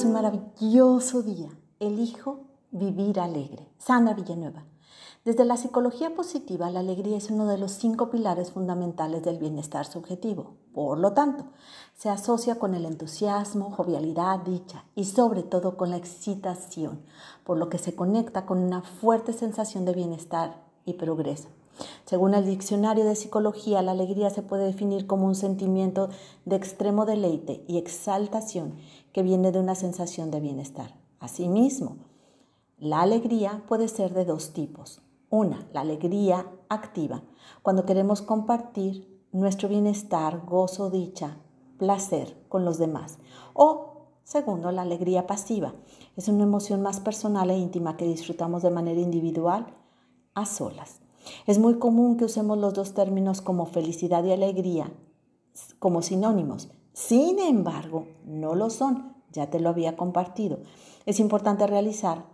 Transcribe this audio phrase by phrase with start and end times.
[0.00, 1.50] es un maravilloso día.
[1.78, 3.68] Elijo vivir alegre.
[3.76, 4.64] Sandra Villanueva.
[5.26, 9.84] Desde la psicología positiva, la alegría es uno de los cinco pilares fundamentales del bienestar
[9.84, 10.54] subjetivo.
[10.72, 11.44] Por lo tanto,
[11.98, 17.02] se asocia con el entusiasmo, jovialidad, dicha y sobre todo con la excitación,
[17.44, 21.48] por lo que se conecta con una fuerte sensación de bienestar y progreso.
[22.04, 26.08] Según el diccionario de psicología, la alegría se puede definir como un sentimiento
[26.44, 28.74] de extremo deleite y exaltación
[29.12, 30.94] que viene de una sensación de bienestar.
[31.18, 31.96] Asimismo,
[32.78, 35.02] la alegría puede ser de dos tipos.
[35.28, 37.22] Una, la alegría activa,
[37.62, 41.36] cuando queremos compartir nuestro bienestar, gozo, dicha,
[41.78, 43.18] placer con los demás.
[43.54, 45.72] O, segundo, la alegría pasiva.
[46.16, 49.66] Es una emoción más personal e íntima que disfrutamos de manera individual
[50.34, 51.00] a solas.
[51.46, 54.92] Es muy común que usemos los dos términos como felicidad y alegría
[55.78, 56.70] como sinónimos.
[56.92, 60.60] Sin embargo, no lo son, ya te lo había compartido.
[61.06, 62.24] Es importante realizar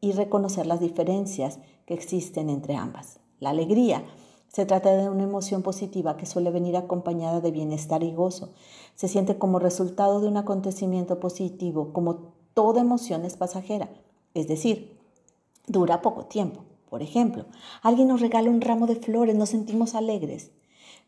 [0.00, 3.20] y reconocer las diferencias que existen entre ambas.
[3.40, 4.04] La alegría
[4.48, 8.50] se trata de una emoción positiva que suele venir acompañada de bienestar y gozo.
[8.94, 13.90] Se siente como resultado de un acontecimiento positivo, como toda emoción es pasajera,
[14.34, 14.98] es decir,
[15.66, 16.62] dura poco tiempo.
[16.88, 17.46] Por ejemplo,
[17.82, 20.52] alguien nos regala un ramo de flores, nos sentimos alegres,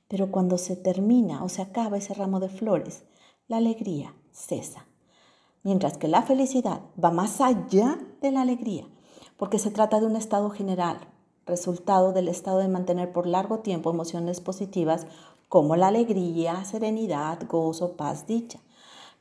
[0.08, 3.04] pero cuando se termina o se acaba ese ramo de flores,
[3.46, 4.86] la alegría cesa.
[5.62, 8.86] Mientras que la felicidad va más allá de la alegría,
[9.36, 10.98] porque se trata de un estado general,
[11.46, 15.06] resultado del estado de mantener por largo tiempo emociones positivas
[15.48, 18.60] como la alegría, serenidad, gozo, paz, dicha.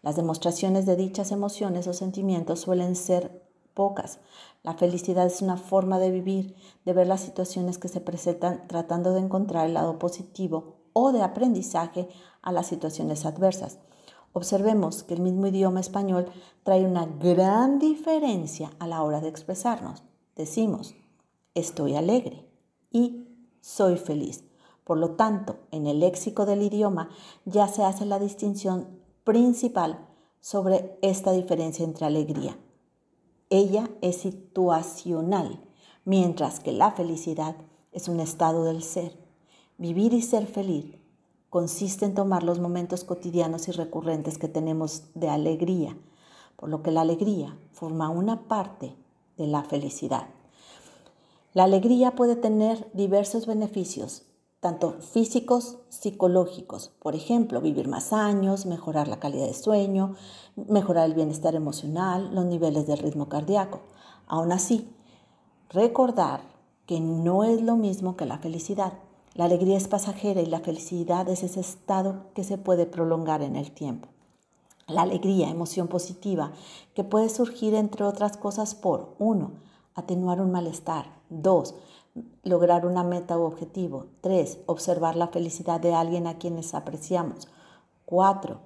[0.02, 3.47] Las demostraciones de dichas emociones o sentimientos suelen ser
[3.78, 4.18] pocas.
[4.64, 9.14] La felicidad es una forma de vivir, de ver las situaciones que se presentan tratando
[9.14, 12.10] de encontrar el lado positivo o de aprendizaje
[12.42, 13.78] a las situaciones adversas.
[14.34, 16.26] Observemos que el mismo idioma español
[16.64, 20.02] trae una gran diferencia a la hora de expresarnos.
[20.36, 20.96] Decimos,
[21.54, 22.50] estoy alegre
[22.92, 23.28] y
[23.62, 24.44] soy feliz.
[24.86, 27.10] Por lo tanto, en el léxico del idioma
[27.46, 28.88] ya se hace la distinción
[29.24, 30.08] principal
[30.42, 32.58] sobre esta diferencia entre alegría
[33.50, 35.60] ella es situacional,
[36.06, 37.56] mientras que la felicidad
[37.92, 39.18] es un estado del ser.
[39.78, 40.98] Vivir y ser feliz
[41.50, 45.98] consiste en tomar los momentos cotidianos y recurrentes que tenemos de alegría,
[46.56, 48.96] por lo que la alegría forma una parte
[49.38, 50.28] de la felicidad.
[51.54, 54.27] La alegría puede tener diversos beneficios,
[54.60, 56.92] tanto físicos, psicológicos.
[57.00, 60.16] Por ejemplo, vivir más años, mejorar la calidad de sueño,
[60.56, 63.82] mejorar el bienestar emocional, los niveles de ritmo cardíaco.
[64.28, 64.90] Aún así,
[65.70, 66.42] recordar
[66.86, 68.94] que no es lo mismo que la felicidad.
[69.34, 73.56] La alegría es pasajera y la felicidad es ese estado que se puede prolongar en
[73.56, 74.08] el tiempo.
[74.88, 76.54] La alegría, emoción positiva,
[76.96, 79.52] que puede surgir entre otras cosas por, uno,
[79.94, 81.76] atenuar un malestar, dos,
[82.44, 84.08] lograr una meta u objetivo.
[84.22, 84.60] 3.
[84.66, 87.48] Observar la felicidad de alguien a quienes apreciamos.
[88.06, 88.60] 4.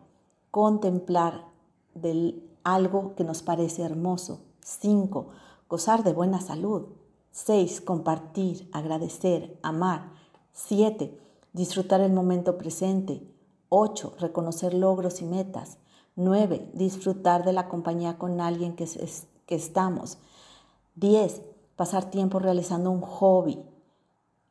[0.51, 1.45] Contemplar
[1.93, 4.41] del algo que nos parece hermoso.
[4.63, 5.27] 5.
[5.69, 6.87] Gozar de buena salud.
[7.31, 7.81] 6.
[7.81, 10.11] Compartir, agradecer, amar.
[10.53, 11.17] 7.
[11.53, 13.27] Disfrutar el momento presente.
[13.69, 14.15] 8.
[14.19, 15.77] Reconocer logros y metas.
[16.15, 16.71] 9.
[16.73, 18.87] Disfrutar de la compañía con alguien que,
[19.45, 20.17] que estamos.
[20.95, 21.41] 10
[21.81, 23.57] pasar tiempo realizando un hobby.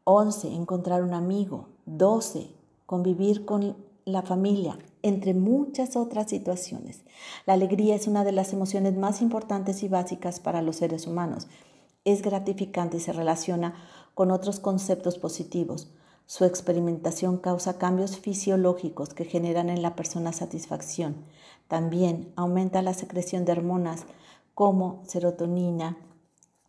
[0.02, 0.52] 11.
[0.52, 1.68] Encontrar un amigo.
[1.86, 2.50] 12.
[2.86, 7.04] Convivir con la familia, entre muchas otras situaciones.
[7.46, 11.46] La alegría es una de las emociones más importantes y básicas para los seres humanos.
[12.04, 13.76] Es gratificante y se relaciona
[14.14, 15.92] con otros conceptos positivos.
[16.26, 21.14] Su experimentación causa cambios fisiológicos que generan en la persona satisfacción.
[21.68, 24.06] También aumenta la secreción de hormonas
[24.52, 25.97] como serotonina,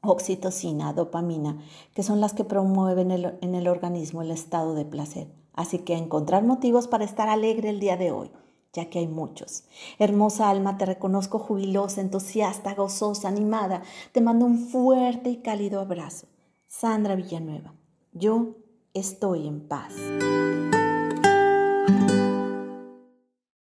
[0.01, 1.59] oxitocina, dopamina,
[1.93, 5.27] que son las que promueven en el organismo el estado de placer.
[5.53, 8.31] Así que encontrar motivos para estar alegre el día de hoy,
[8.73, 9.65] ya que hay muchos.
[9.99, 13.83] Hermosa alma, te reconozco jubilosa, entusiasta, gozosa, animada.
[14.11, 16.27] Te mando un fuerte y cálido abrazo.
[16.67, 17.73] Sandra Villanueva,
[18.13, 18.55] yo
[18.93, 19.93] estoy en paz.